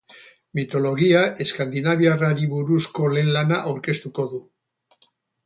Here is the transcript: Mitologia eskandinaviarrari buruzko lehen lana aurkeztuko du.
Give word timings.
Mitologia 0.59 1.19
eskandinaviarrari 1.45 2.49
buruzko 2.55 3.11
lehen 3.17 3.31
lana 3.37 3.61
aurkeztuko 3.75 4.27
du. 4.35 4.43